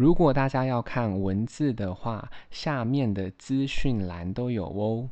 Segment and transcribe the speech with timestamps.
[0.00, 5.10] 如果大家要看文字的话，下面的资讯栏都有哦。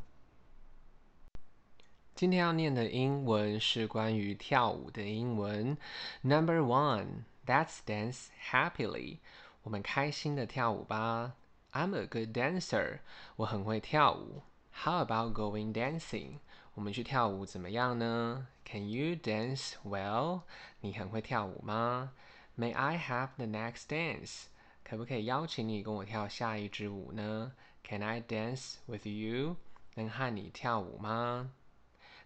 [2.15, 5.77] 今天要念的英文是关于跳舞的英文。
[6.23, 9.19] Number one, let's dance happily.
[9.61, 11.35] 我们开心的跳舞吧。
[11.71, 13.01] I'm a good dancer.
[13.35, 14.41] 我很会跳舞。
[14.73, 16.39] How about going dancing?
[16.73, 20.41] 我们去跳舞怎么样呢？Can you dance well?
[20.81, 22.13] 你很会跳舞吗
[22.57, 24.45] ？May I have the next dance?
[24.88, 27.52] 可不可以邀请你跟我跳下一支舞呢？
[27.82, 29.56] Can I dance with you?
[29.94, 31.50] 能和你跳舞吗？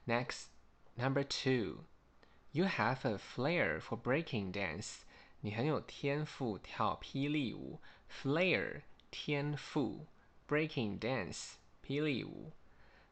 [0.06, 0.46] Next,
[0.96, 1.84] number two.
[2.52, 4.98] You have a flair for breaking dance.
[5.40, 7.80] 你很有天赋跳霹雳舞。
[8.10, 10.06] Flair 天赋，
[10.48, 11.52] breaking dance
[11.86, 12.52] 霹雳舞。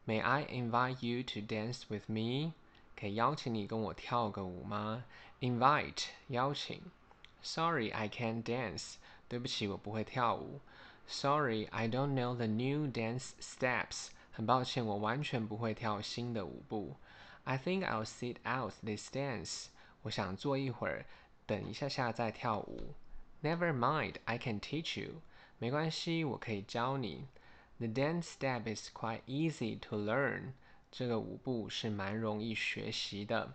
[0.05, 2.53] May I invite you to dance with me?
[2.99, 5.05] 可以邀请你跟我跳个舞吗？
[5.39, 6.81] Invite 邀请。
[7.43, 8.95] Sorry, I can't dance.
[9.32, 10.60] 对不起，我不会跳舞。
[11.06, 14.08] Sorry, I don't know the new dance steps.
[14.30, 16.96] 很抱歉，我完全不会跳新的舞步。
[17.44, 19.68] I think I'll sit out this dance.
[20.02, 21.06] 我想坐一会儿，
[21.46, 22.92] 等一下下再跳舞。
[23.42, 25.22] Never mind, I can teach you.
[25.56, 27.26] 没关系，我可以教你。
[27.78, 30.52] The dance step is quite easy to learn.
[30.90, 33.54] 这个舞步是蛮容易学习的。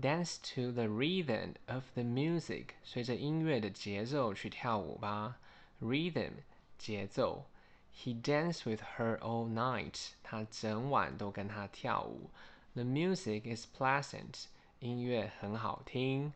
[0.00, 2.74] Dance to the rhythm of the music.
[2.82, 5.38] 随着音乐的节奏去跳舞吧。
[5.80, 6.32] Rhythm
[6.78, 7.46] 节奏。
[7.94, 10.12] He danced with her all night.
[10.22, 12.30] 他整晚都跟她跳舞。
[12.74, 14.46] The music is pleasant.
[14.80, 16.32] 音乐很好听。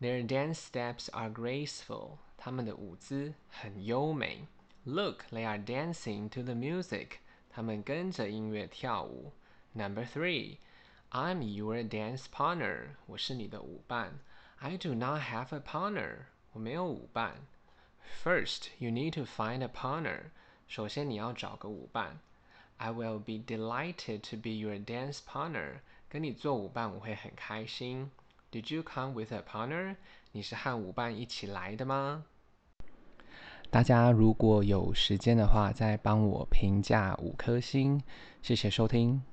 [0.00, 2.18] Their dance steps are graceful.
[2.36, 4.46] 他们的舞姿很优美。
[4.84, 7.18] Look, they are dancing to the music.
[7.48, 9.32] 他们跟着音乐跳舞。
[9.72, 10.58] Number three,
[11.11, 12.89] I'm your dance partner.
[13.07, 14.19] 我是你的舞伴。
[14.59, 16.25] I do not have a partner.
[16.53, 17.47] 我没有舞伴。
[18.23, 20.25] First, you need to find a partner.
[20.67, 22.19] 首先你要找个舞伴。
[22.77, 25.79] I will be delighted to be your dance partner.
[26.07, 28.11] 跟你做舞伴我会很开心。
[28.51, 29.95] Did you come with a partner?
[30.33, 32.25] 你是和舞伴一起来的吗？
[33.71, 38.03] 大家如果有时间的话，再帮我评价五颗星，
[38.43, 39.23] 谢谢收听。